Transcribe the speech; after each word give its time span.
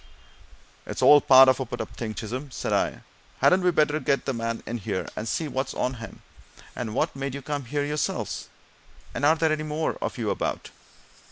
"It's 0.87 1.03
all 1.03 1.21
part 1.21 1.47
of 1.47 1.59
a 1.59 1.65
put 1.67 1.79
up 1.79 1.95
thing, 1.95 2.15
Chisholm," 2.15 2.49
said 2.49 2.73
I. 2.73 3.03
"Hadn't 3.37 3.61
we 3.61 3.69
better 3.69 3.99
get 3.99 4.25
the 4.25 4.33
man 4.33 4.63
in 4.65 4.79
here, 4.79 5.07
and 5.15 5.27
see 5.27 5.47
what's 5.47 5.75
on 5.75 5.93
him? 6.01 6.23
And 6.75 6.95
what 6.95 7.15
made 7.15 7.35
you 7.35 7.43
come 7.43 7.65
here 7.65 7.85
yourselves? 7.85 8.49
and 9.13 9.23
are 9.23 9.35
there 9.35 9.51
any 9.51 9.61
more 9.61 9.97
of 10.01 10.17
you 10.17 10.31
about?" 10.31 10.71